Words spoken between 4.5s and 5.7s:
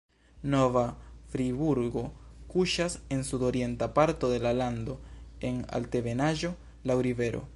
lando en